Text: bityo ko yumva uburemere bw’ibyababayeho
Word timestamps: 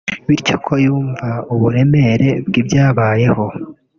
bityo 0.27 0.55
ko 0.65 0.73
yumva 0.83 1.27
uburemere 1.53 2.29
bw’ibyababayeho 2.47 3.45